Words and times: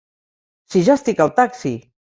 Si 0.71 0.83
ja 0.89 0.97
estic 1.01 1.23
al 1.27 1.35
taxi! 1.43 1.77